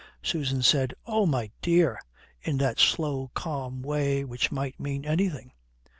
Susan 0.23 0.63
said, 0.63 0.95
"Oh, 1.05 1.27
my 1.27 1.51
dear," 1.61 2.01
in 2.41 2.57
that 2.57 2.79
slow, 2.79 3.29
calm 3.35 3.83
way 3.83 4.23
which 4.25 4.51
might 4.51 4.79
mean 4.79 5.05
anything. 5.05 5.51